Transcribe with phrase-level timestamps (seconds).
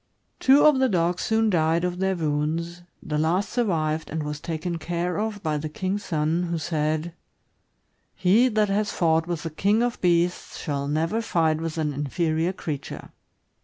[0.39, 4.79] Two of the dogs soon died of their wounds; the last survived, and was taken
[4.79, 7.13] care of by the king's son, who said:"
[8.15, 12.51] He that has fought with the king of beasts shall never fight with an inferior
[12.51, 13.11] creature."